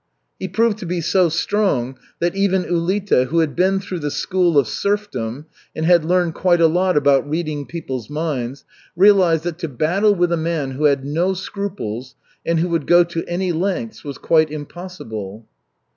He 0.39 0.47
proved 0.47 0.79
to 0.79 0.87
be 0.87 0.99
so 0.99 1.29
strong 1.29 1.95
that 2.19 2.33
eyen 2.33 2.65
Ulita, 2.67 3.25
who 3.27 3.37
had 3.37 3.55
been 3.55 3.79
through 3.79 3.99
the 3.99 4.09
school 4.09 4.57
of 4.57 4.67
serfdom 4.67 5.45
and 5.75 5.85
had 5.85 6.03
learned 6.03 6.33
quite 6.33 6.59
a 6.59 6.65
lot 6.65 6.97
about 6.97 7.29
reading 7.29 7.67
people's 7.67 8.09
minds, 8.09 8.65
realized 8.95 9.43
that 9.43 9.59
to 9.59 9.67
battle 9.67 10.15
with 10.15 10.31
a 10.31 10.37
man 10.37 10.71
who 10.71 10.85
had 10.85 11.05
no 11.05 11.35
scruples 11.35 12.15
and 12.43 12.57
who 12.59 12.69
would 12.69 12.87
go 12.87 13.03
to 13.03 13.23
any 13.27 13.51
lengths 13.51 14.03
was 14.03 14.17
quite 14.17 14.49
impossible. 14.49 15.45